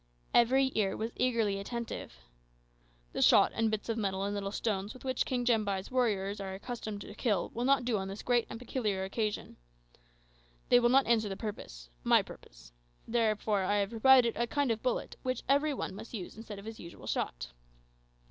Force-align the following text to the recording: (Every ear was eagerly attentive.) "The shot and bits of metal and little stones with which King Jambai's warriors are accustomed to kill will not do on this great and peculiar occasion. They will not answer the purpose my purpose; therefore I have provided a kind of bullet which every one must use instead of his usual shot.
(Every 0.33 0.71
ear 0.73 0.97
was 0.97 1.11
eagerly 1.15 1.59
attentive.) 1.59 2.21
"The 3.13 3.21
shot 3.21 3.51
and 3.53 3.69
bits 3.69 3.87
of 3.87 3.99
metal 3.99 4.23
and 4.23 4.33
little 4.33 4.51
stones 4.51 4.95
with 4.95 5.05
which 5.05 5.27
King 5.27 5.45
Jambai's 5.45 5.91
warriors 5.91 6.41
are 6.41 6.55
accustomed 6.55 7.01
to 7.01 7.13
kill 7.13 7.49
will 7.53 7.65
not 7.65 7.85
do 7.85 7.99
on 7.99 8.07
this 8.07 8.23
great 8.23 8.47
and 8.49 8.57
peculiar 8.57 9.03
occasion. 9.03 9.57
They 10.69 10.79
will 10.79 10.89
not 10.89 11.05
answer 11.05 11.29
the 11.29 11.37
purpose 11.37 11.91
my 12.03 12.23
purpose; 12.23 12.71
therefore 13.07 13.61
I 13.61 13.75
have 13.75 13.91
provided 13.91 14.35
a 14.37 14.47
kind 14.47 14.71
of 14.71 14.81
bullet 14.81 15.17
which 15.21 15.43
every 15.47 15.71
one 15.75 15.93
must 15.93 16.15
use 16.15 16.35
instead 16.35 16.57
of 16.57 16.65
his 16.65 16.79
usual 16.79 17.05
shot. 17.05 17.49